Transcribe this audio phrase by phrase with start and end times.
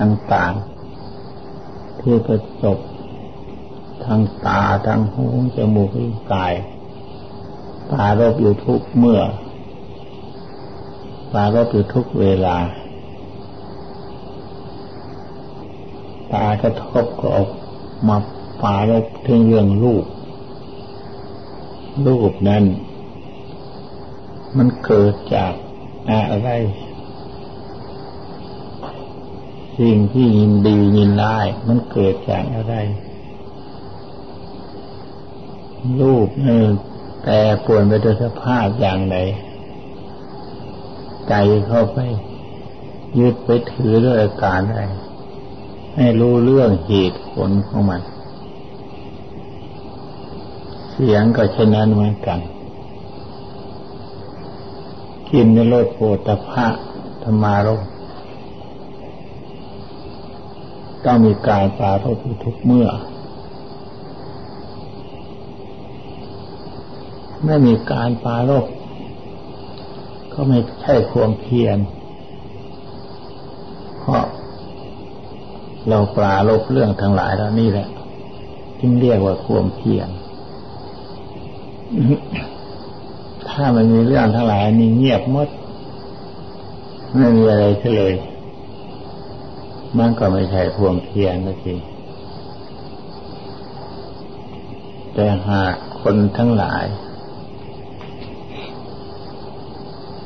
[0.00, 2.78] ต่างๆ ที่ประสบ
[4.04, 5.26] ทางตาทางหู
[5.56, 6.54] จมูกลิ้นกาย
[7.92, 9.20] ตารบอยู่ทุกเมื่อ
[11.32, 12.56] ตารบอยู่ทุกเวลา
[16.32, 17.48] ตากระทบก็ออก
[18.08, 18.16] มา
[18.62, 20.04] ปารบถึงเรื่องลูก
[22.06, 22.64] รูปนั้น
[24.56, 25.52] มันเกิดจาก
[26.10, 26.50] อะไร
[29.78, 31.34] สิ่งที่ยินดียินร้
[31.66, 32.74] มันเกิดจากอะไร
[36.00, 36.60] รูปนี่
[37.24, 39.16] แต่ปวนไปโดยสภาพอย่างไร
[41.28, 41.34] ใจ
[41.66, 41.98] เข้าไป
[43.18, 44.82] ยึดไปถือด้วยอาการอะไร
[45.94, 48.00] ให้รู้เรื่องเหตุผลของมัน
[50.90, 52.40] เสียงก็เช่นนั้นเหมือนกัน
[55.30, 56.66] กินในโลดโผฏฐะ
[57.22, 57.95] ธรรมารมต้
[61.12, 62.88] องมีการปารบทุกเมื่อ
[67.44, 68.66] ไม่มีการปาโรก
[70.32, 71.78] ก็ไม่ใช่ความเพียร
[73.98, 74.22] เพราะ
[75.88, 77.88] เราปราลบเรื่องทั้งหลายแล้วนี่แหละ
[78.80, 80.08] จึงเรียกว่าความเพียร
[83.48, 85.48] ถ้ามันมีเรื่องทั้งหลายนี่เงียบมด
[87.16, 87.64] ไม่มีอะไร
[87.96, 88.14] เลย
[89.98, 91.74] มันก็ไม่ใช่ความเพียรนะสิ
[95.14, 96.84] แต่หากคนทั้งหลาย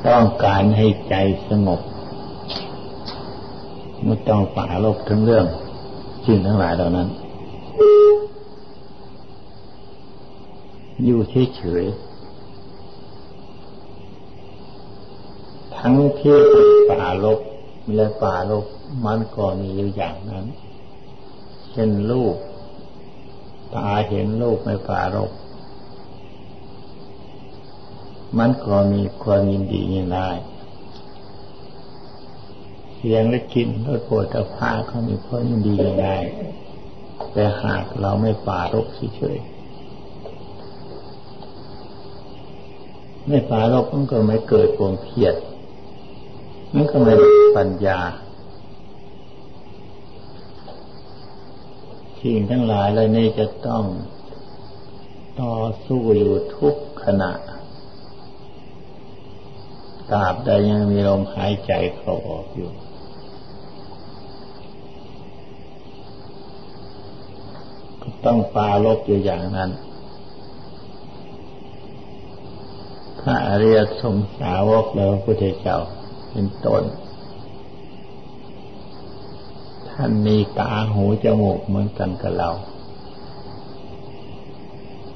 [0.06, 1.14] ต้องการให้ใจ
[1.48, 1.80] สงบ
[4.04, 5.46] ไม่ต้องป่าโลกทั้งเรื่อง
[6.24, 7.08] สิ่งทั้งหลายเหล่านั้น
[11.05, 11.20] อยู่
[11.56, 11.94] เฉยๆ
[15.77, 16.36] ทั้งที่
[16.90, 17.40] ป่าลบ
[17.95, 18.67] และป่าลบ
[19.06, 20.47] มันก็มีอยู่อย่างนั้น
[21.70, 22.36] เช่นลูก
[23.75, 25.31] ตาเห็นลูกในป่าลบ
[28.39, 30.36] มันก็มีความยินดียินร้าย
[32.96, 36.23] เสียงและกลิ่นรสโผฏฐาเขามีความยินดียินร้าย
[37.33, 38.86] แต่หากเราไม่ป่ารก
[39.17, 39.39] เฉย
[43.27, 45.35] ไม่ป่ารกมันก็ไม่เกิดความเพียร
[46.75, 47.14] นก็ไม่
[47.57, 48.01] ปัญญา
[52.20, 53.85] สิ่งทั้งหลายเลยนี่จะต้อง
[55.41, 55.55] ต่อ
[55.86, 57.33] สู้อยู่ทุกขณะ
[60.11, 62.70] ตราบใดยังมีลมหายใจเข้าออกอยู่
[68.02, 69.70] ก็ต้องปาลบอยู่อย่างนั้น
[73.20, 75.79] ถ้าอริยสงสาวกแล้วพุทธเจ้า
[76.30, 76.83] เป็นต้น
[79.89, 82.51] ท่านมีตาหูจมูกเหมือนกันกับเรา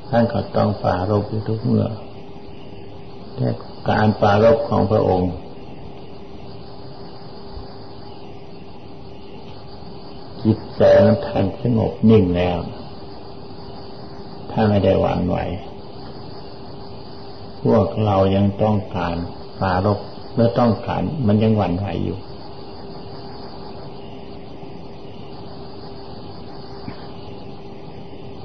[0.08, 1.86] ท่านก็ต้องปาลบอยู่ทุกเมื่อ
[3.34, 3.48] แต่
[3.90, 5.32] การปารบของพระองค์
[10.44, 12.58] จิตใจนั้นท่านสงบนิ่งแล้ว
[14.50, 15.36] ถ้าไม่ได้หวั่นไหว
[17.62, 19.16] พวกเรายังต้องการ
[19.60, 20.00] ปารบ
[20.34, 22.18] เมื่อต้องการมันยังหวั่นไหวอยู่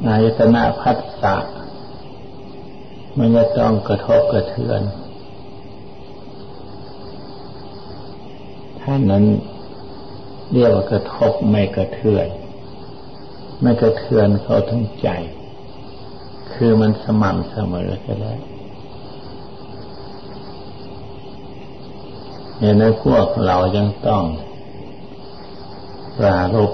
[0.06, 1.36] นายตนะพัสสะ
[3.18, 4.82] มันจะต้องกระทบกระเทือน
[8.82, 9.26] ท่านนั้น
[10.52, 12.28] เรียกว่ากระทบไม่กระเทือน
[13.62, 15.10] ไม่กระเทือนเขาทั้งใจ
[16.54, 18.40] คือมันสม่ำเสมอไปแล้ว
[22.60, 24.24] เนี่ยในพวกเรายังต้อง
[26.18, 26.72] ปรารบ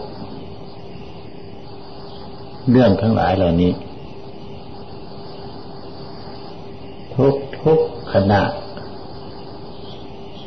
[2.69, 3.71] เรื่องทั้งหลายเหล่านี้
[7.15, 7.79] ทุกทุก
[8.13, 8.41] ขณะ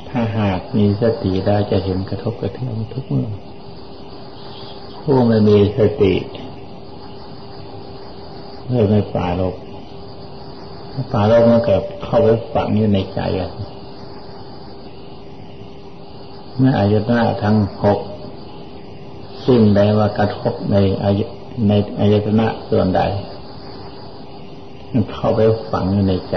[0.08, 3.28] ถ้าหากมีสติได้จะเห็นกระทบกระเทือนทุกเมื่อ
[5.02, 6.14] ผู้ไม่มีสติ
[8.68, 9.54] เลยไม่ป่าลบ
[11.12, 13.50] ป่าลบมันเกิดเข้าไปฝังอยู่ในใจอะ
[16.60, 18.00] เมื่ออายตนะทั้งหก
[19.46, 21.20] สิ่งใดว่ากระทบในอาย
[21.68, 23.00] ในอายตนะส่วนใด
[24.92, 25.40] มันเข้าไป
[25.70, 26.36] ฝังอยู่ในใจ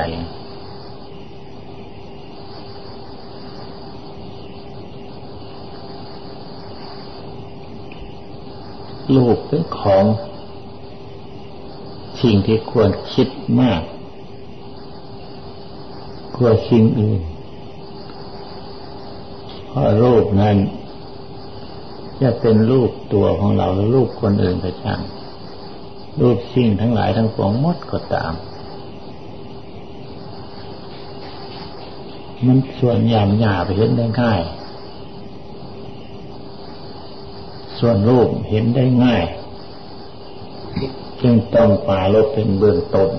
[9.15, 10.03] ลูกเป็นของ
[12.21, 13.27] สิ่งที่ควรคิด
[13.61, 13.81] มาก
[16.37, 17.21] กว่าสิ่งอื่น
[19.71, 20.57] เพราะรูปนั้น
[22.21, 25.01] จะเป็นรูปตัวของเราหรือรูปคนอื่นก็ช่าง
[26.21, 28.33] รูปสิ่งทั้งหลายทั้งปวงมดก็ตาม
[32.45, 34.41] มันส่วนยามหยาไปเห็นได้ง่าย
[37.79, 39.23] ส่วนรูปเห็นได้ง่าย
[41.21, 43.09] จึงต้องป่าลบเป็นเบื้องต้น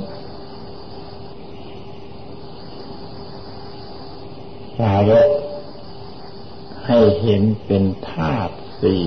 [4.80, 5.28] ป่าลบ
[6.86, 9.04] ให้เห็นเป็นธาตุสี่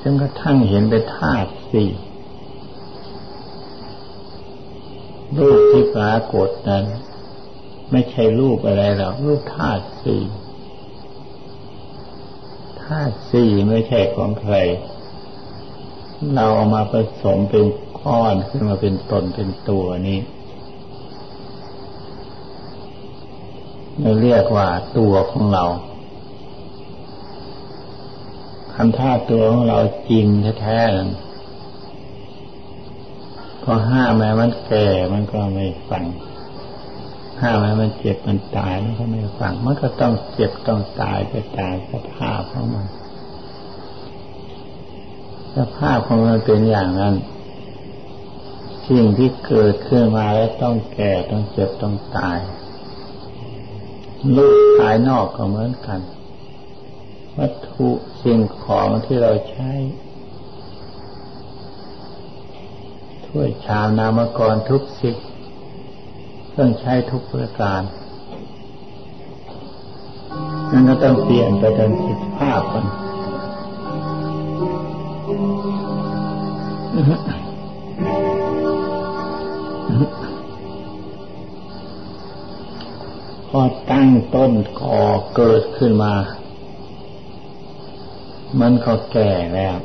[0.00, 1.90] จนกระทั่งเห็นเป็นธาตุสี่
[5.38, 6.84] รูปที่ปรากฏนั้น
[7.90, 10.22] ไม่ใช่รูปอะไรหรอกรูปธาตุสี่
[12.82, 14.56] ธาตุสี่ไม่ใช่ของใคร
[16.34, 17.66] เราเอามาผสมเป็น
[18.00, 20.18] ก้อนขึ้นมาเป็นตนเป็นตัวนี้
[24.00, 24.68] เราเรียกว่า
[24.98, 25.64] ตัวของเรา
[28.74, 29.78] คำท่าตัวของเรา
[30.10, 30.26] จริง
[30.60, 36.04] แท้ๆพอห้าแม้มันแก่มันก็ไม่ฟัง
[37.40, 42.86] ห้าแม้มันเจ็บมันตายมันก็ไม่ฟังมันก็ต้องเจ็บต้องตายไปตายสภาพของมัน
[45.56, 47.14] สภาพของมันเป็นอย่างนั้น
[48.88, 52.38] สิ่งที่เกิดขึ้นมาแล้วต้องแก่ต้องเจ็บต้องตาย
[54.36, 56.00] ลูกภายนอกก็เหมือนกัน
[57.38, 57.88] วัตถุ
[58.22, 59.70] สิ่งของที่เราใช้
[63.26, 65.16] ถ้วยชามนามกรทุกสิ่ง
[66.48, 67.82] เครื่องใช้ทุกประการ
[70.72, 72.84] นั่นก็ต้องเปลี่ยนไปตามสิทภาพกัน
[83.48, 83.62] พอ
[83.92, 85.00] ตั้งต้นก่อ
[85.36, 86.14] เกิดขึ้นมา
[88.60, 89.76] มันก็แก่แล้ว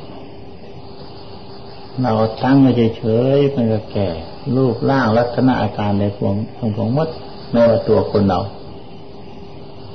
[2.01, 2.13] เรา
[2.43, 3.03] ตั้งไว้เฉ
[3.35, 4.07] ยๆมันก็แก่
[4.55, 7.09] รูปร่างลักษณะอาการในพวงของพวงมด
[7.51, 8.39] ไม่ว่าตัวคนเรา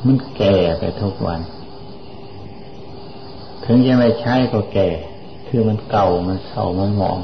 [0.07, 1.41] มันแก่ไปทุกวัน
[3.65, 4.89] ถึงจะไม่ใช้ก็แก่
[5.49, 7.19] คือมันเก่ามันเศร้ามันหมอง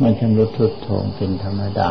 [0.00, 1.90] มันชำรุดทุดโทรมเป็นธรรมดา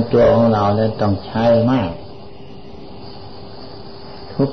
[0.00, 1.90] นตัวของเราเนี่ยต้องใช้มาก
[4.34, 4.50] ทุก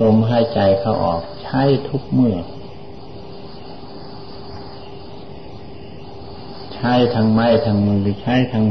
[0.00, 2.36] ลมหายใจเข้าออกใช้ทุกเมื่อ
[6.74, 8.64] ใช้ทางไม้ทางมือหรือใช้ทาง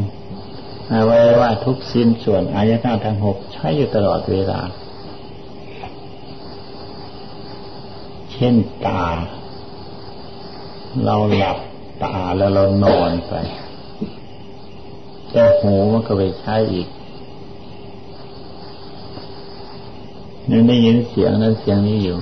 [0.92, 4.62] อาไว้ว่าทุกสิ้นส่วนอายตนะทางหกใช้อยู่ตลอดเวลา
[8.32, 8.56] เช่น
[8.86, 9.06] ตา
[11.06, 11.58] เราหลับ
[12.04, 13.34] ตาแล้วเรานอนไป
[15.33, 16.88] แต่หูมันก็ไปใช้อีก
[20.51, 22.18] ยังได้ยินเสียงนั้นเสียงนี้อยู่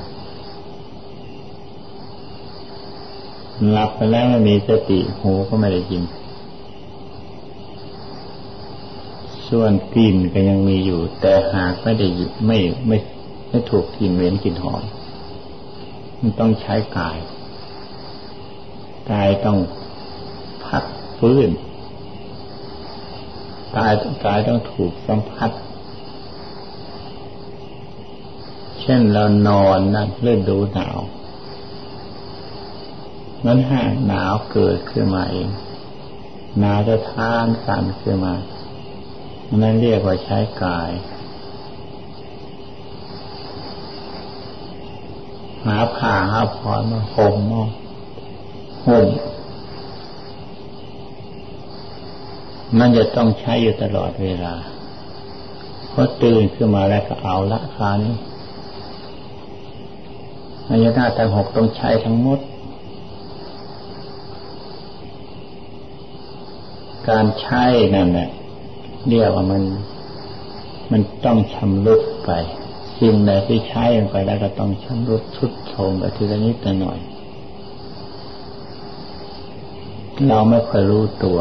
[3.69, 6.03] หลับไปแล้วไม่มีสติหูก็ไม่ได้ยิน
[9.47, 12.07] ส่วนกลิ่นก็ยังมีอยู่ แต่หากไม่ได้
[12.47, 12.97] ไม่ไม่
[13.49, 14.83] ไม่ถูกกลิ่นเหม็นกลิ่นหอม
[16.19, 17.17] มันต้องใช้กาย
[19.11, 19.57] กายต้อง
[20.65, 20.83] พัก
[21.19, 21.49] ฟื้น
[23.77, 23.93] กาย
[24.25, 25.51] กายต้องถูกสัมผัส
[28.81, 30.99] เช่นเรานอนนั่นเลื่อนดูหนาว
[33.45, 35.49] นั้นหากหนาวเกิดขึ้นมาเอง
[36.59, 38.35] หนาวจะทานสั่นขึ้นมา
[39.61, 40.91] นั่นเรียกว่าใช้กาย
[45.65, 47.63] หาผ่าหาพรมาห่มมา
[48.87, 49.07] ห่ม
[52.79, 54.53] มันจะต้องใช้อยู่ตลอดเวลา
[55.91, 58.15] พอตื่นขึ้นมาแล้วก็เอาละคานี้
[60.69, 62.39] อายตนะทั้งหกต้องใช้ทั้งหมด
[67.09, 67.63] การใช้
[67.95, 68.29] นั่นแหละ
[69.07, 69.63] เรียกว่ามัน
[70.91, 72.31] มันต้องชำรุดไป
[72.99, 76.99] สิ่งใดที่ใช้ลงไปแล้วก็ต้องชำรุดชุดโทมไปทีละนิดละหน่อย
[80.27, 81.39] เราไม่ค่อยรู้ตัว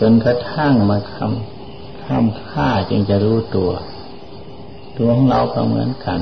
[0.00, 3.70] จนกระทั่งมาคำคำค่าจึงจะรู้ตัว
[4.98, 6.20] ตัวของเราก็เหมือนกัน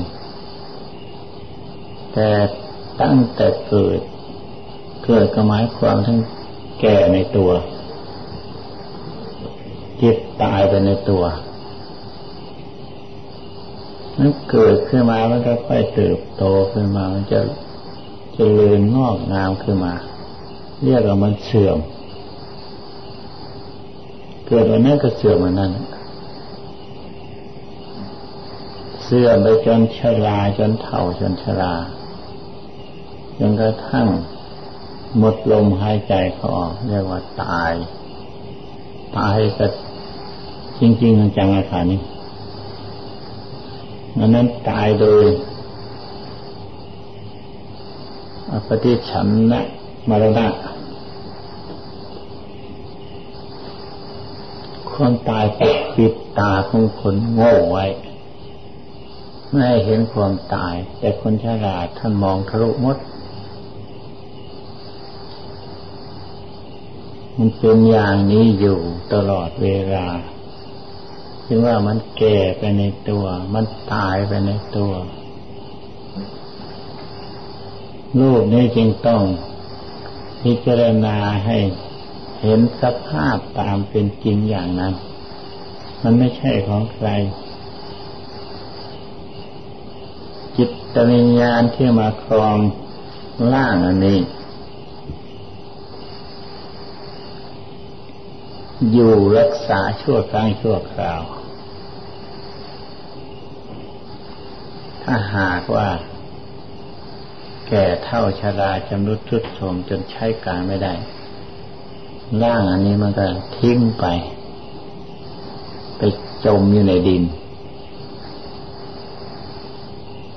[2.13, 2.29] แต่
[3.01, 3.99] ตั้งแต่เกิด
[5.05, 6.19] เกิดก็หมายความทั้ง
[6.79, 7.51] แก่ในตัว
[10.01, 11.23] จิตตายไปในตัว
[14.19, 17.39] นั้นเกิดขึ้นมามันก็ค่อยเติบโตขึ้นมา มันจะ
[18.35, 19.93] จะเจริญงอกงามขึ้นมา
[20.83, 21.77] เรียกว่ามันเสื่อม
[24.47, 25.71] เกิดวันนั้นก็เสื่อมวันนั้น
[29.03, 31.73] เสื่อมไปจนชราจนเฒ่าจนชรา
[33.39, 34.07] จนกระทั่ง
[35.17, 37.73] หมดลมหายใจเขาออกเรียกว่าตาย
[39.17, 39.65] ตายก็
[40.79, 42.01] จริงๆจังๆอาคานี้
[44.19, 45.23] อันนั้นตายโดย
[48.51, 49.61] อปฏิฉันนะ
[50.09, 50.47] มรณะ
[54.97, 55.45] ความตาย
[55.95, 57.85] ปิดตาของคนโง่ไว้
[59.51, 62.97] ไม่เห็นความตาย แต่คนฉลาดท่านมองทะลุมด
[67.37, 68.79] มันเป็นอย่างนี้อยู่
[69.13, 70.07] ตลอดเวลา
[71.45, 74.93] จึงว่ามันแก่ไปในตัว มันตายไปในตัว
[78.19, 79.21] รูปนี้จึงต้อง
[80.41, 81.57] พิจารณาให้
[82.41, 84.93] เห็นสภาพตามเป็นจริงอย่างนั้น
[86.03, 87.09] มันไม่ใช่ของใคร
[90.57, 92.57] จิตวิญญาณที่มาครอง
[93.53, 94.19] ร่างอันนี้
[98.91, 101.21] อยู่รักษาชั่วครั้งชั่วคราว
[105.03, 105.89] ถ้าหากว่า
[107.67, 110.93] แก่เท่าชราจำรุดทุดโทรมจนใช้การไม่ได้
[112.43, 113.25] ร่างอันนี้มันก็
[113.57, 114.05] ทิ้งไป
[115.97, 116.01] ไป
[116.45, 117.23] จมอยู่ในดิน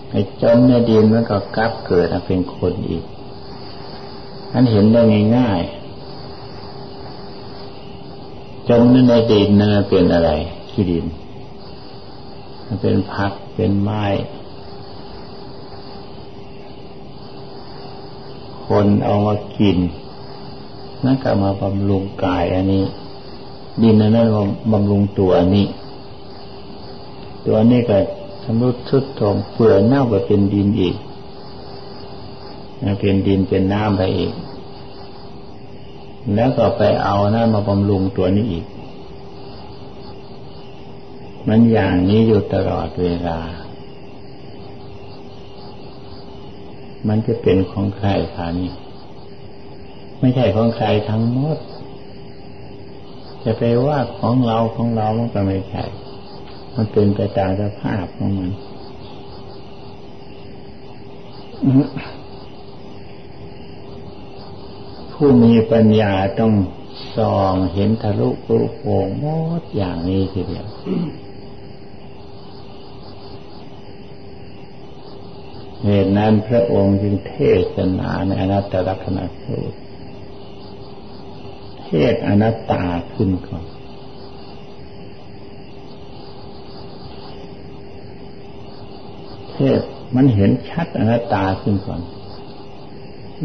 [0.09, 3.05] ไปจมในดินมันก็กลับเกิดมาเป็นคนอีก
[4.53, 5.01] อันเห็นได้
[5.37, 5.81] ง่ายๆ
[8.69, 10.31] จมในดินนั่นเป็นอะไร
[10.71, 11.05] ขี้ดิน
[12.67, 14.05] มันเป็นพักเป็นไม้
[18.67, 19.79] คนเอามากิน
[21.04, 22.85] นั่นก็มาบำรุงกายอันนี้
[23.83, 24.28] ดินนั้น
[24.73, 25.66] บำรุงตัวนี้
[27.47, 27.99] ตัวนี้ก็
[28.45, 30.97] สมรุดทุดทองเปื่อยเน่าไปเป็นดินอีก
[33.00, 34.33] เป็นดินเป็นน้ำไปอีก
[36.35, 38.66] แล้วก็ไปเอานั่นมาบำรุงตัวนี้อีก
[41.49, 43.38] มันอย่างนี้อยู่ตลอดเวลา
[47.09, 48.71] มันจะเป็นของใครคะนี่
[50.21, 51.59] ไม่ใช่ของใครทั้งหมด
[53.45, 55.85] จะไปว่าของเราของเรามันก็ไม่ใช่
[56.75, 58.50] มันเป็นไปตามสภาพของมัน
[65.12, 66.53] ผู้มีปัญญาต้อง
[67.17, 69.27] ส่องเห็นทะลุปรุโปงหม
[69.61, 70.67] ดอย่างนี้ทีเดียว
[75.85, 77.35] เหตุนั้นพระองค์จึงเท
[77.75, 79.77] ศนาในอนัตตลักษณะสูตร
[81.93, 83.65] เทศอนัตตาขึ้นก่อน
[89.53, 89.81] เทศ
[90.15, 92.01] มันเห็นชัดอนัตตาขึ้นก่อน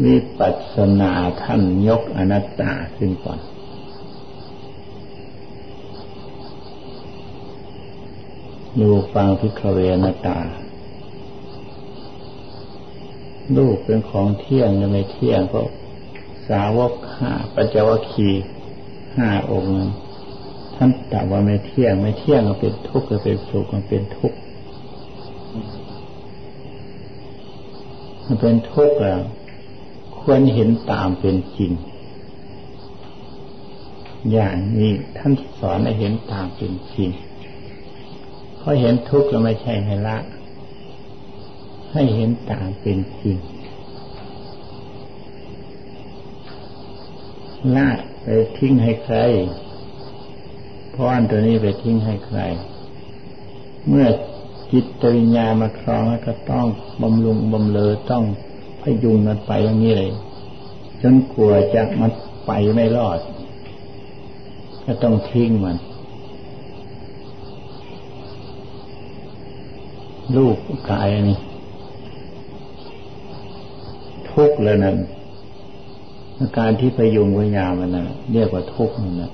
[0.04, 1.12] วิปัสสนา
[1.42, 3.38] ท่านยกอนัตตาขึ้นก่อน
[8.80, 10.38] ดูฟังพิคเวนัตตา
[13.56, 15.60] ลูกเป็นของเที่ยงหรือไม่เที่ยงก็
[16.48, 18.30] สาวกห้าปัญจวคี
[19.16, 19.74] ห้าองค์
[20.76, 24.38] ท่านตรัสว่าไม่เที่ยง ไม่เที่ยงก็เป็นทุกข์ก็เป็นสุขก็เป็นทุกข์
[28.24, 29.20] มันเป็นทุกข์แล้ว
[30.20, 31.72] ควรเห็นตามเป็นจริง
[34.32, 37.10] อย่างนี้ท่านสอนให้เห็นตามเป็นจริง
[38.56, 40.18] เพราะเห็นทุกข์แล้วไม่ใช่ให้ละ
[41.92, 43.36] ให้เห็นตามเป็นจริง
[47.76, 47.88] ละ
[48.22, 48.26] ไป
[48.58, 49.16] ทิ้งให้ใคร
[50.94, 52.40] พรานตัวนี้ไปทิ้งให้ใคร
[53.88, 54.06] เมื่อ
[54.72, 56.66] จิตตวิญญาณมาครองแล้วก็ต้อง
[57.02, 58.24] บำรุงบำเลอต้อง
[58.80, 60.12] พยุงมันไปอย่างนี้เลย
[61.02, 62.12] จนกลัวจะมัน
[62.46, 63.18] ไปไม่รอด
[64.84, 65.76] ก็ต้องทิ้งมัน
[70.36, 70.56] ลูก
[70.90, 71.38] กายนี่
[74.30, 74.96] ทุกข์แล้วนั่น
[76.40, 79.32] อาการที่พยุงวิญญาณมันนะเรียกว่าทุกข์นั่นนะ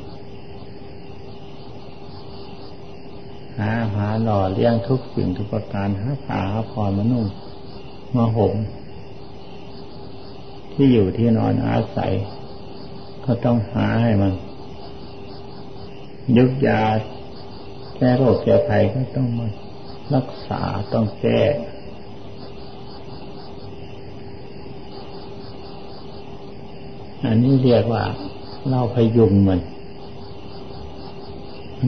[3.59, 7.27] หาหาหล่อเลี้ยงทุกสิ่งทุกประการหาผ้าหาผ่อนมานุ่ง
[8.17, 8.55] มาห่ม
[10.73, 12.13] ที่อยู่ที่นอนอาศัย
[13.25, 14.33] ก็ต้องหาให้มัน
[16.37, 16.83] ยุกยา
[17.97, 19.47] แก้โรคแก้ภัยก็ต้องมา
[20.15, 20.61] รักษา
[20.93, 21.41] ต้องแก้
[27.27, 28.05] อันนี้เรียกว่า
[28.69, 29.61] เราพยุงมัน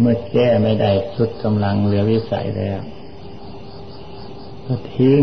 [0.00, 2.80] เมื่อแก้ไม่ได้สุดกำลังเหลือวิสัยแล้ว
[4.66, 5.22] ก็ทิ้ง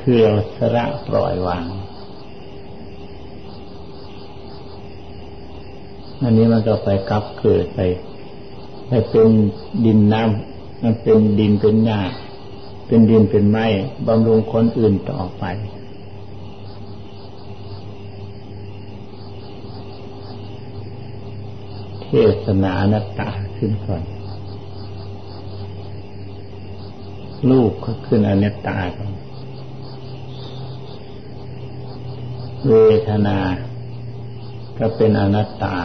[0.00, 1.66] คือเราสละปล่อยวาง
[6.22, 7.80] อันนี้มันก็ไปกับเกิดไป
[8.88, 9.28] ไปเป็น
[9.84, 12.00] ดินน้ำมันเป็นดินเป็นหญ้า
[12.86, 13.66] เป็นดินเป็นไม้
[14.06, 15.44] บำรุงคนอื่นต่อไป
[22.14, 24.02] เทศนานัตตาขึ้นก่อน
[27.50, 29.12] ลูกก็ขึ้นอนัตตาก่อน
[32.68, 32.74] เว
[33.08, 33.38] ทนา
[34.78, 35.76] ก็เป็นอนัตตา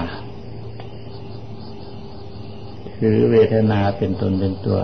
[2.98, 4.80] ถือเวทนาเป็นตนเป็นตัว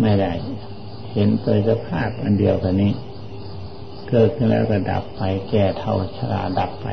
[0.00, 0.32] ไม่ได้
[1.12, 2.92] เห็นตัวสภาพอันเดียวกันนี้
[4.08, 6.88] เกิดขึ้นแล้วก็ดับไป แก่เท่าชราดับไป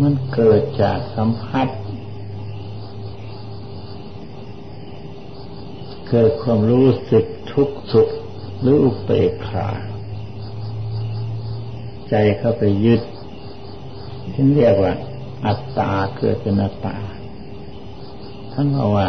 [0.00, 1.68] มันเกิดจากสัมผัส
[6.08, 8.08] เกิดความรู้สึกทุกข์สุข
[8.60, 9.68] หรืออุเบกขา
[12.08, 13.00] ใจเข้าไปยึด
[14.32, 14.94] ที่เรียกว่า
[15.46, 16.96] อัตตาเกิดเป็นอัตตา
[18.52, 19.08] ท่านบอกว่า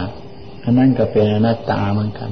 [0.64, 2.32] อันนั้นก็เป็นอนัตตาเหมือนกัน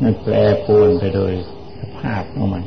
[0.00, 0.34] มันแปร
[0.64, 1.32] ปรวนไปโดย
[1.78, 2.64] สภาพของมัน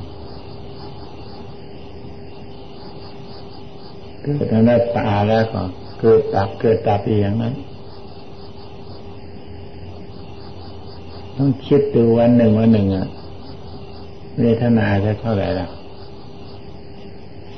[4.23, 5.61] เกิดอนัตตาแล้วก็
[5.99, 7.53] เกิดดับเกิดดับอย่างนั้น
[11.37, 13.07] ต้องคิดดูวันหนึ่งวันหนึ่งอะ
[14.39, 15.71] เวทนาจะเท่าไหร่ล้ว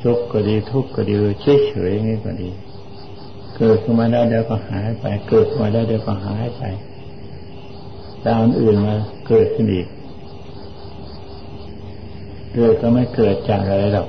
[0.02, 2.50] สุขก็ดีทุกข์ก็ดีเฉยเฉยนี่ก็ดี
[3.58, 6.64] เกิดขึ้นมาได้เดี๋ยวก็หายไป เกิดขึ้นมาได้เดี๋ยวก็หายไป
[8.26, 8.94] ดาวอื่นมา
[9.28, 9.88] เกิดขึ้นอีก
[12.54, 14.08] เกิดก็ไม่เกิดจากอะไรหรอก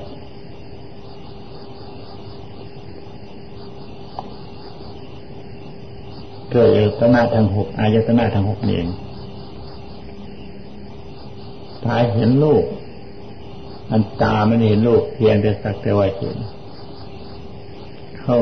[6.51, 8.89] เกิดอายตนาทางหกอายตนาทางหกนี่เอง
[11.85, 12.63] ตายเห็นลูก
[13.91, 16.37] อันตาไม่เห็นรูปเพียงแต่สักแต่ว่าเห็น
[18.19, 18.37] เข้า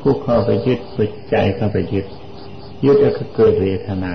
[0.00, 2.06] ผู้เข้าไปยึดจิตใจเข้าไปยึด
[2.84, 4.12] ยึดแล้วก็เกิดเวทนา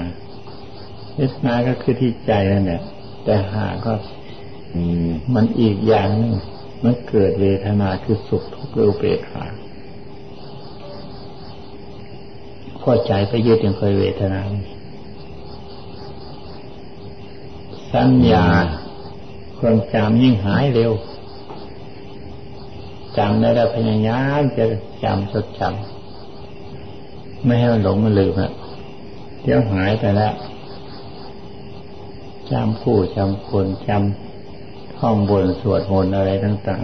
[1.16, 2.82] เวทนาก็คือที่ใจนั่นแหละ
[3.24, 3.94] แต่หาก็
[5.34, 6.34] มันอีกอย่างนึง
[6.84, 9.44] มันเกิดเวทนาคือสุขทุกข์รูปเปขา
[12.82, 14.42] พอใจไปยึดยังเคยเวทนา
[17.94, 18.46] สัญญา
[19.58, 20.92] ความจำยิ่งหายเร็ว
[23.18, 24.66] จำได้แล้วพยายามจะ
[25.04, 28.52] จำจดจำไม่ให้มันหลงมันลืมอะ
[29.44, 30.34] เดี๋ยวหายไปแล้ว
[32.52, 36.84] จำผู้จำคนจำท่องบนสวดมนต์อะไรต่าง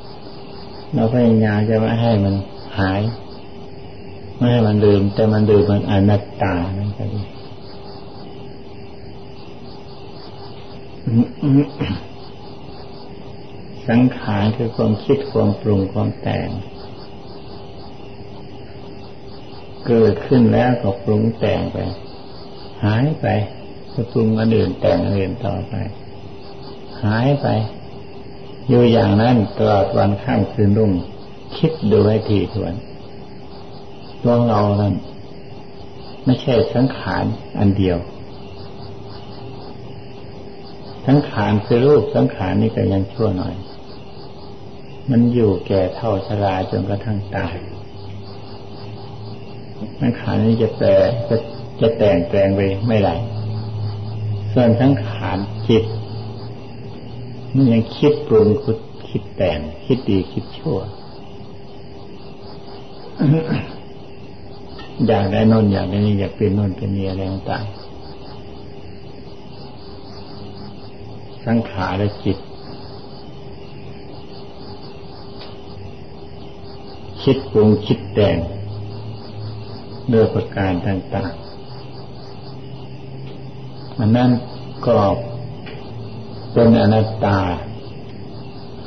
[0.00, 2.34] ๆเราพยายามจะไม่ให้มัน
[2.78, 3.00] หาย
[4.44, 7.22] ไม่ให้มันลืมแต่มันลืมมันอนัตตานั่นก็ดี
[13.88, 16.48] สังขารคือความคิดความปรุงความแต่ง
[19.86, 21.76] เกิดขึ้นแล้วก็ปรุงแต่งไป
[22.84, 23.26] หายไป
[23.92, 25.74] จะปรุงอันอื่นแต่งอันอื่นต่อไป
[27.04, 27.46] หายไป
[28.68, 30.92] อยู่อย่างนั้นตลอดวันข้ามคืนรุ่ง
[31.56, 32.74] คิดดูให้ทีทวน
[34.24, 34.94] ตัวเรานั้น
[36.24, 37.24] ไม่ใช่สังขาร
[37.58, 37.98] อันเดียว
[41.06, 43.54] สังขารคือรูปสังขารนี่ก็ยังชั่วหน่อย
[45.10, 47.54] มันอยู่แก่เท่าชราจนกระทั่งตาย
[50.00, 50.88] สังขารนี้จะแปล
[51.28, 51.36] จะ
[51.80, 53.14] จะแต่งแปลงไปไม่ได้
[54.52, 55.84] ส่วนสังขารจิต
[57.54, 58.48] มันยังคิดปรุง
[59.08, 60.78] คิดแต่ง คิดดีคิดชั่ว
[65.06, 67.64] อยากได้นอนอยากได้นี่อยากเป็นนอนเป็นนี่อะไรต่าง
[71.46, 72.38] สังขารและจิต
[77.22, 78.36] คิดปรุงคิดแต่ง
[80.08, 84.30] เรื่องประการต่างๆมันนั่น
[84.86, 84.98] ก็
[86.52, 87.38] เป็นอนัตตา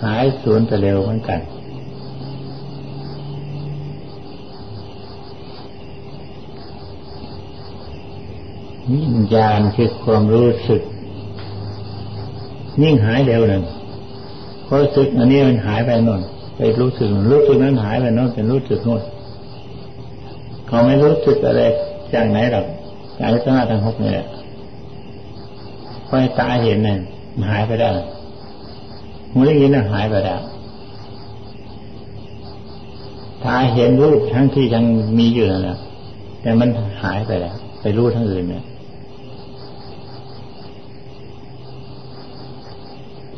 [0.03, 1.39] หายสูญไปเร็วเหมือนกัน
[8.91, 8.95] ญ
[9.33, 10.81] ญาณคือความรู้สึก
[12.81, 13.63] ยิ่งหายเร็วหนึ่ง
[14.67, 16.21] พรู้สึกอันนี้มันหายไปนน
[16.57, 19.01] ไปรู้สึกรู้สึกนั้นหายไปนนเป็นรู้สึกนู่น
[20.67, 21.61] เขาไม่รู้สึกอะไร
[22.13, 22.65] จากไหนหรอก
[23.19, 24.27] จากลักษณะทางหกนี่แหละ
[26.07, 26.99] พอตาเห็นเนี่ย
[27.35, 27.89] มันหายไปได้
[29.31, 30.35] หูได้ยินน่ะหายไปได้
[33.45, 34.83] ตาเห็นรูปทั้งที่ยัง
[35.17, 35.77] มีอยู่นะ
[36.41, 36.69] แต่มัน
[37.03, 38.63] หายไปแล้วไปรู้ทั้งอื่นเนี่ย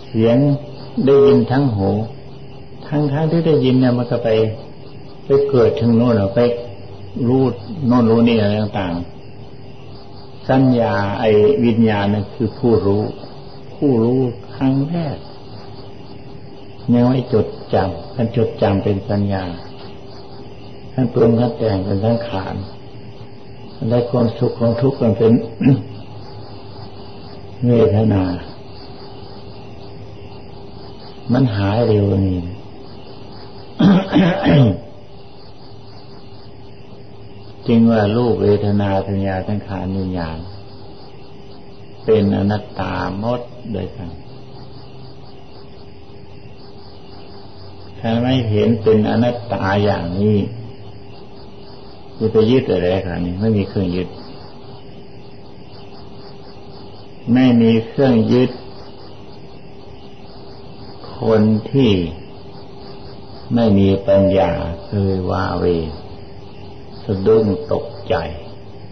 [0.10, 0.38] เสียง
[1.06, 1.90] ได้ยินทั้งหู
[2.88, 4.30] ทั้งทั้งที่ได้ยินเนี่ยมันก็ไป
[5.26, 6.40] ไปเกิดถึงโน่นไป
[7.28, 7.44] รู้
[7.88, 11.30] โน่นรู้นี่อะไรต่างๆ สัญญาไอ้
[11.66, 13.04] วิญญาณนั่นคือผู้รู้
[13.76, 14.20] ผู้รู้
[14.56, 15.18] ครั้งแรก
[16.94, 19.44] ยังไม่จดจำท่านจดจำเป็นสัญญา
[20.94, 22.56] ท่านปรุงท่านแต่งเป็นสังขาร
[23.90, 25.32] และความสุขของทุกข์มันเป็น
[27.66, 28.24] เวทนา
[31.34, 32.40] มันหายเร็วนี่
[37.68, 40.38] จึงว่ารูปเวทนาสัญญาสังขารวิญญาณ
[42.06, 44.10] เป็นอนัตตาหมดโดยกัน
[48.00, 50.38] ถ้าไม่เห็นเป็นอนัตตาอย่างนี้
[52.18, 54.08] จะไปยึดอะไรครับนี่ไม่มีเครื่องยึด
[57.34, 58.52] ไม่มีเครื่องยึด
[61.22, 61.92] คนที่
[63.56, 64.52] ไม่มีปัญญา
[64.86, 65.66] เคยว่าเว
[67.04, 68.16] สะดุ้งตกใจ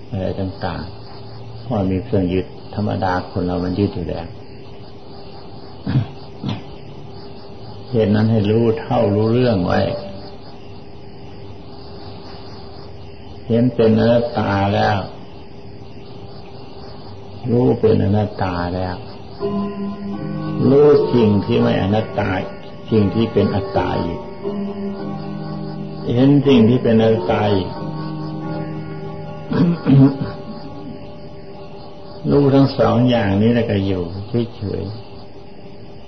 [0.09, 4.27] อะไรต่างๆเพราะมีเครื่องยึดธรรมดาคนเรามันยึดอยู่แล้ว
[7.89, 9.79] เหตุนั้นให้รู้เท่ารู้เรื่องไว้
[13.47, 14.97] เห็นเป็นอนัตตาแล้ว
[17.49, 18.95] รู้เป็นอนัตตาแล้ว
[21.13, 22.31] สิ่งที่ไม่อนัตตา
[22.91, 24.19] สิ่งที่เป็นอัตตาอีก
[26.15, 27.69] เห็นสิ่งที่เป็นอัตตาอีก
[32.31, 34.03] รู้ทั้งสองอย่างนี้แล้วก็อยู่
[34.55, 34.83] เฉย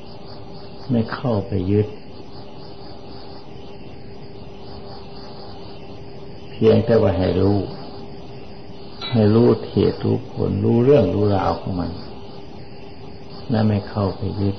[0.04, 1.88] ๆไม่เข้าไปยึด
[6.52, 7.58] เพียงแต่ว่าให้รู้
[9.12, 11.92] ให้รู้เหตุรู้ผลรู้เรื่องรู้ราวของมัน
[13.52, 14.56] นั่นไม่เข้าไปยึด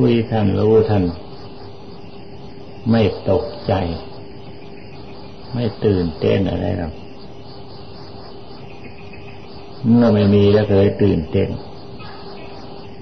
[0.00, 1.04] คุยท่านรู้ท่าน
[2.90, 3.72] ไม่ตกใจ
[5.52, 6.92] ไม่ตื่นเต้นอะไรหรอก
[9.86, 11.48] เมื่อไม่มีแล้วเคยตื่นเต้น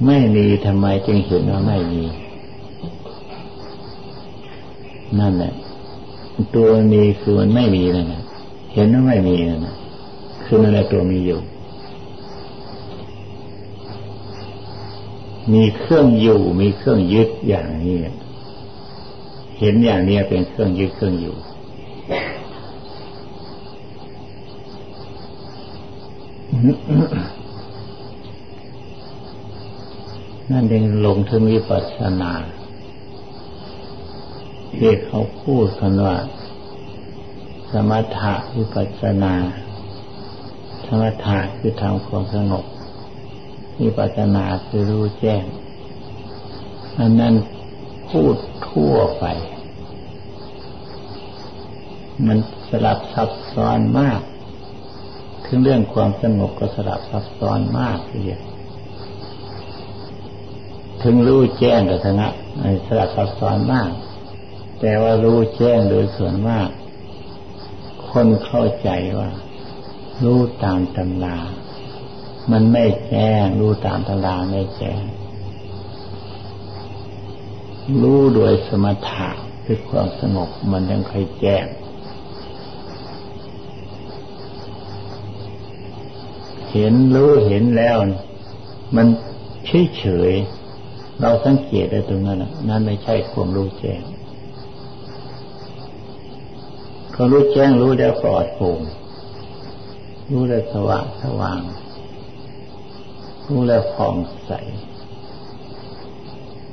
[0.06, 2.02] ไม่มีทำไมจึงเห็นว่าไม่มี
[5.20, 5.52] นั่นแหละ
[6.54, 8.22] ตัวมีคือมันไม่มีนั่นแหละ
[8.74, 9.76] เห็นว่าไม่มีนั่นแหละ
[10.44, 11.40] คือนั่นแหละตัวมีอยู่
[15.52, 17.98] มีเครื่องอยู่ มีเครื่องยึดอย่างนี้
[19.58, 21.36] เห็นอย่างนี้เป็นเครื่องยึดเครื่องอยู่
[30.50, 32.32] นั่นเองลงถึงวิปัสสนา
[34.76, 36.16] ที่เขาพูดกันว่า
[37.72, 39.34] สมถะวิปัสสนา
[40.86, 42.64] สมถะคือทำความสงบ
[43.80, 45.44] วิปัสสนาคือรู้แจ้ง
[47.00, 47.34] อันนั้น
[48.10, 48.34] พูด
[48.68, 49.24] ทั่วไป
[52.26, 54.20] มันสลับซับซ้อนมาก
[55.46, 58.42] ถึงเรื่องความสงบก็สลับซับซ้อนมากทีเดียว
[61.02, 62.28] ถึงรู้แจ้งกับธนะ
[62.86, 63.90] สลับซับซ้อนมาก
[64.80, 66.68] แต่ว่ารู้แจ้งโดยส่วนมาก
[68.10, 69.30] คนเข้าใจว่า
[70.24, 71.36] รู้ตามตำรา
[72.52, 75.02] มันไม่แจ้งรู้ตามตำราไม่แจ้ง
[78.02, 79.28] รู้โดยสมถะ
[79.64, 81.66] คือความสงบมันยังเคยแจ้ง
[86.70, 87.96] เห็นรู้เห็นแล้ว
[88.96, 89.06] มัน
[89.66, 90.32] เฉยเฉย
[91.20, 94.02] เราสังเกตได้ตรงนั้นนั่นไม่ใช่ความรู้แจ้ง
[97.12, 98.80] เขารู้แจ้งรู้แล้วปลอดโปร่ง
[100.30, 101.60] รู้แล้วสว่างสว่าง
[103.48, 104.14] รู้แล้วผ่อง
[104.46, 104.52] ใส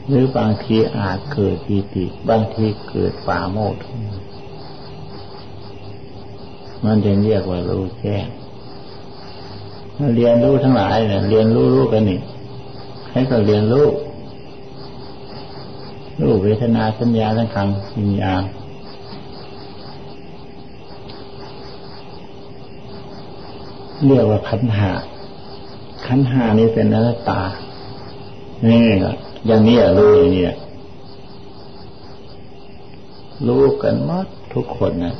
[0.07, 3.75] หรือบางทีอาจเกิดปีติบางทีเกิดป่าโมด
[6.86, 8.25] มันจะเรียกว่ารู้แจ้ง
[10.15, 12.19] เรียนรู้ทั้งหลายเนี่ยเรียนรู้รู้กันนี่
[13.12, 13.88] ให้ก็เรียนรู้
[16.21, 18.43] รูปเวทนาสัญญาสังขารวิญญาณ
[24.05, 24.91] เรียกว่าขันหา
[26.13, 27.41] ขันห้านี้เป็นอนัตตา
[28.67, 29.12] นี่ก็
[29.47, 30.45] อย่างนี้รู้อย่างนี้
[33.47, 35.15] รู้กันหมดทุกคนนะ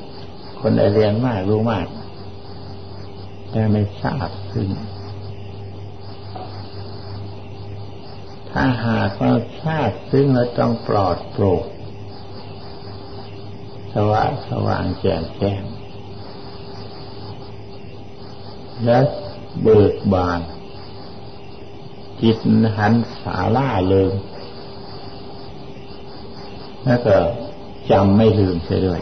[0.60, 1.88] คนได้เรียนมากรู้มาก
[3.52, 4.68] แต่ไม่ทราบซึ่ง
[8.50, 11.64] ถ้าหากเราทราบซึ่งเราต้องปลอดโปร่ง
[13.94, 15.62] สว่างสว่างแจ่มแจ้ง
[18.86, 19.00] และ
[19.62, 20.42] เบิกบาน
[22.22, 22.38] จิต
[22.78, 24.12] หันสาล่าเลย
[26.84, 27.16] แล้วก็
[27.92, 29.02] จำไม่ลืมเสียด้วย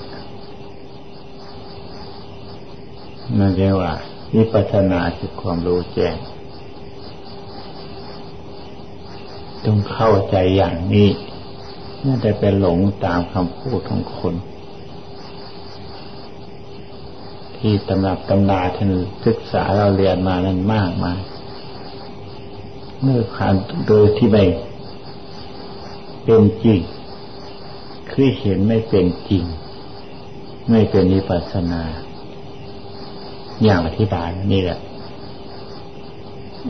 [3.37, 3.93] นั่นเรียกว่า
[4.35, 6.15] วิปัสนาคือความรู้แจ้ง
[9.65, 11.09] ต้องเข้าใจอย่างนี้
[12.01, 14.35] ไม่ได้ไปหลงตามคำพูดของคน
[17.57, 18.93] ที่ตำรับตำนาท่าน
[19.25, 21.19] ศึกษาเราเรียนมานั้นมากมาย
[23.03, 23.55] เมื่อผ่าน
[23.87, 24.43] โดยที่ไม่
[26.23, 26.79] เป็นจริง
[28.11, 29.43] คือเห็นไม่เป็นจริง
[30.69, 31.83] ไม่เป็นนิปัสนา
[33.63, 34.79] อย่างอธิบายนี่แหละ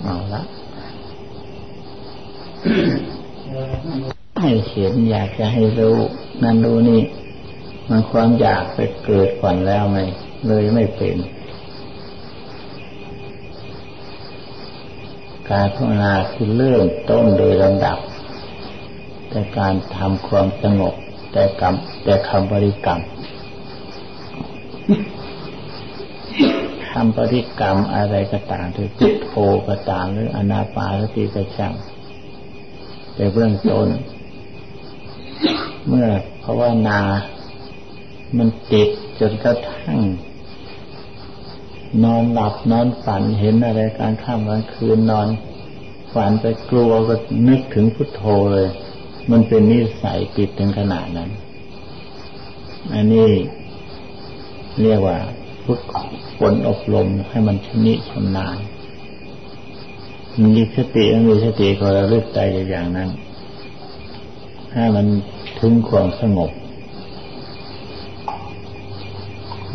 [0.04, 0.42] เอาละ
[4.40, 5.98] ให้เห็นอยากจะให้รู้
[6.44, 7.02] นั่นรู้นี่
[7.90, 9.98] มันความอยากไปเกิดก่อนแล้วไหม
[10.48, 11.16] เลยไม่เป็น
[15.52, 17.98] การภาวนาคือเริ่มต้นโดยลำดับ
[19.30, 20.96] แต่การทำความสงบ
[21.32, 23.02] แต่กรรมแต่คำบริกรรม
[26.92, 29.32] ทำบริกรรมอะไรก็ตามหรือพุทโธ
[29.68, 31.74] ก็ตามหรืออนาปาสติก็ช่าง
[33.16, 33.88] แต่เบื้องต้น
[35.88, 36.08] เมื่อ
[36.44, 37.00] ภาวนา
[38.38, 40.00] มันติดจนกระทั่ง
[42.04, 45.28] นอนหลับนอนฝันเห็นอะไรการข้ามกลางคืนนอน
[46.14, 47.16] ฝันไปกลัวก็
[47.48, 48.24] นึกถึงพุทโธ
[48.54, 48.68] เลย
[49.32, 51.30] มันเป็นนิสัยติดถึงขนาดนั้น
[52.94, 53.30] อันนี้
[54.82, 55.18] เรียกว่า
[55.66, 55.82] ฝึก
[56.38, 58.58] ฝนอบรมให้มันชนิชำนาญ
[60.56, 63.10] มีสติมีสติก็ระลึกใจอย่างนั้น
[64.74, 65.06] ให้มัน
[65.60, 66.52] ถึงความสงบ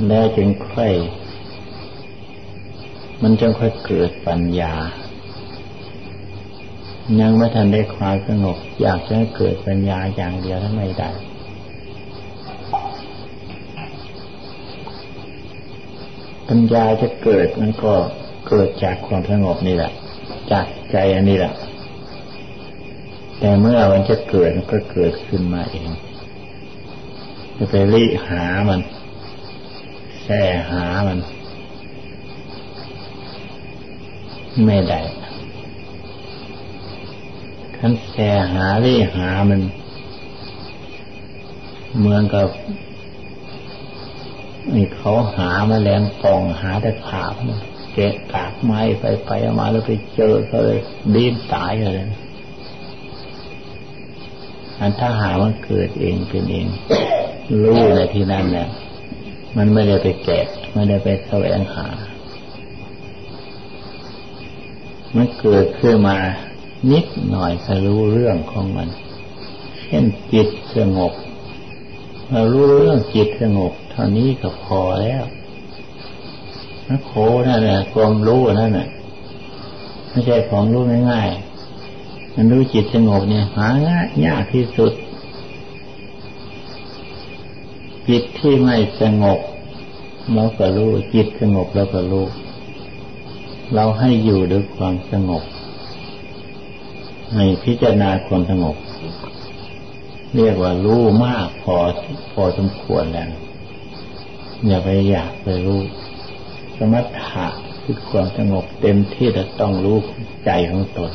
[0.08, 0.92] แล้วจึงค่อย
[3.22, 4.74] มันจึงค่อยเกิดปัญญา
[7.20, 11.10] ยังไม่ทันได้ความสงบอยากจะให้เกิดปัญญาอย่างเดียวถ้าไม่ได้
[16.48, 17.94] ปัญญาจะเกิดมันก็
[18.48, 19.92] เกิดจากความสงบนี่แหละ
[20.52, 21.52] จากใจอันนี้แหละ
[23.38, 25.90] แต่เมื่อมันจะเกิดมันก็เกิดขึ้นมาเอง
[27.56, 28.80] จะไปรีหามัน
[30.24, 31.18] แส่หามัน
[34.66, 35.00] ไม่ได้
[37.76, 39.60] ขั้นแส่หารีหามัน
[41.98, 42.48] เหมือนกับ
[44.74, 47.34] นี่เขาหามาแลงปองหาแต่ขาบ
[47.92, 50.80] เกะกากไม้ไปไปมาแล้วไปเจอเขาเลย
[51.14, 52.08] ดิ้นตายเลย
[54.78, 56.66] อันถ้าหาว่าเกิดเองเป็นเอง
[57.62, 58.68] รู้ในที่นั่นแหละ
[59.56, 61.86] มันไม่ได้ไปแกะ ไม่ได้ไปแสวงหา
[65.14, 66.16] มันเกิดขึ้นมา
[66.90, 68.88] นิดหน่อยก็รู้เรื่องของมัน
[69.82, 71.12] เช่นจิตสงบ
[72.30, 75.24] เรารู้เรื่องจิตสงบเท่านี้ก็พอแล้ว
[76.88, 77.12] นักโค
[77.48, 78.88] นั่นแหละความรู้นั่นแหละ
[80.10, 84.92] ไม่ใช่ของรู้ง่ายๆมันรู้จิตสงบเนี่ยหายากยากที่สุด
[88.08, 89.38] จิตที่ไม่สงบ
[90.32, 92.26] เราก็รู้จิตสงบเราก็รู้
[93.72, 95.42] เราให้อยู่ด้วยความสงบ
[97.34, 98.76] ให้พิจารณาความสงบ
[100.36, 101.76] เรียกว่ารู้มากพอ
[102.32, 103.30] พอสมควรแล้ว
[104.66, 105.80] อย่าไปอยากไปรู้
[106.76, 107.46] สมถะ
[107.82, 109.98] คือความสงบเต็มที่จะต้องรู้
[110.44, 111.10] ใจของตน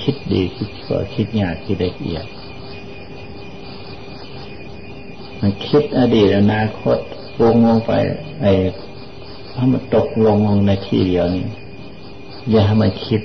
[0.00, 2.24] คิดดีคิดชั่วคิดยากคิดละเอียด
[5.40, 6.98] มันคิดอดีตอนาคต
[7.40, 7.92] วงลงไป
[8.40, 8.52] ไอ้
[9.56, 11.46] ถ้ามันตกลงลงในที่เดียวนี้
[12.50, 13.20] อย่าให้มันคิด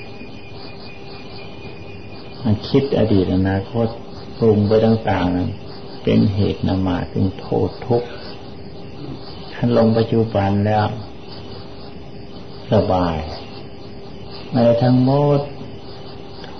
[2.44, 3.86] มันคิดอดีตอนาคต
[4.38, 5.50] ปรุงไปต่างๆนั้น
[6.02, 8.08] เป็นเหตุนำมาถึงโทษทุกข์
[9.52, 10.86] ท่านลงปัจจุบันแล้ว
[12.72, 13.16] สบาย
[14.52, 15.40] ในทั้งหมด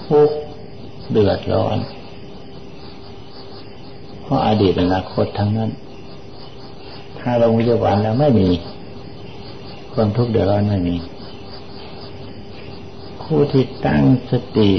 [0.06, 0.37] ทุกข์
[1.11, 1.78] เดือดร้อน
[4.20, 5.70] เพราะอดีตอนาคตทั้งนั้น
[7.18, 8.48] ถ้าลงวิจารณ์แล้วไม่มี
[9.94, 10.96] ความทุกข์เดือดร้อนไม่มี
[13.22, 14.70] ผู้ที่ตั้งสติ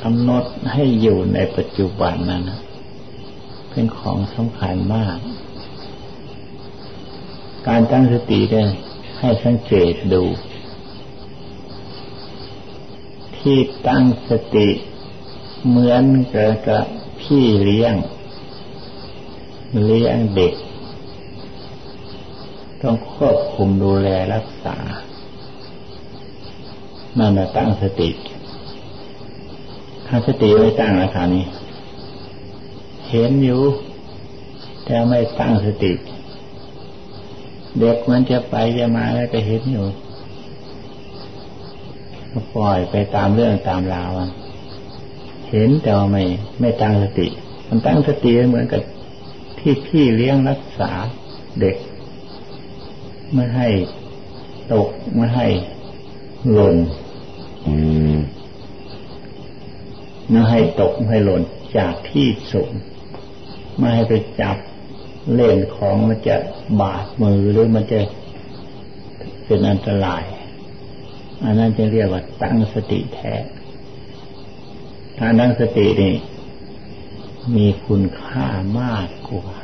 [0.00, 2.42] กำหนดให้อยู่ในปัจจุบันนั้น
[3.70, 5.18] เป็นของสำคัญมาก
[7.68, 8.62] การตั้งสติได้
[9.18, 10.22] ให้สังเกตดู
[13.38, 14.68] ที่ตั้งสติ
[15.68, 16.04] เหมือน
[16.68, 16.84] กับ
[17.20, 17.94] พี่เลี้ยง
[19.84, 20.54] เลี้ยงเด็ก
[22.82, 24.76] ต้องควบคุมดูแลรักษา
[27.18, 28.10] นั่นแหละตั้งสติ
[30.06, 31.44] ถ้าสติไม่ตั้งราคานี้
[33.10, 33.62] เห็นอยู่
[34.84, 35.92] แต่ไม่ตั้งสติ
[37.80, 39.86] เด็กมันจะไปจะมาแล้วก็เห็นอยู่
[42.54, 44.10] ปล่อยไปตามเรื่องตามราว
[45.50, 46.24] เห็นแต่ว่าไม่
[46.60, 47.26] ไม่ตั้งสติ
[47.68, 48.82] มันตั้งสติเหมือนกับ
[49.58, 50.90] ที่พี่เลี้ยงรักษา
[51.60, 51.76] เด็ก
[53.34, 53.68] ไม่ให้
[54.72, 55.46] ตกไม่ให้
[56.52, 56.76] หล่น
[60.30, 61.42] ไม่ให้ตกไม่ให้หล่น
[61.76, 62.72] จากที่สูง
[63.76, 64.56] ไม่ให้ไปจับ
[65.34, 66.36] เล่นของมันจะ
[66.80, 68.00] บาดมือหรือมันจะ
[69.44, 70.24] เป็นอันตราย
[71.44, 73.34] อันนั้นจะเรียกว่าตั้งสติแท้
[75.18, 76.14] ถ้าตั้งสตินี่
[77.56, 78.46] มีคุณค่า
[78.80, 79.59] มากกว่า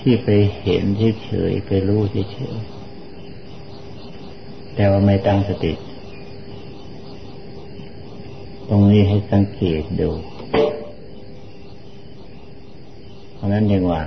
[0.00, 0.28] ที่ไป
[0.60, 0.82] เห็น
[1.24, 2.00] เฉยๆไปรู้
[2.32, 5.72] เฉยๆแต่ว่าไม่ตั้งสติ
[8.68, 10.10] ตรงนี้ให้สังเกตดู
[13.34, 14.02] เพราะนั้นยังว่า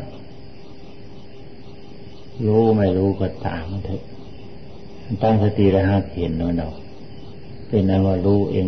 [2.46, 4.02] รู้ไม่รู้ก็ตามเถอะ
[5.24, 8.68] ตั้งสติแล้วหาเห็นน้อยๆเป็นนั้นว่ารู้เอง